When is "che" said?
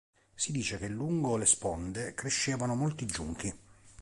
0.79-0.87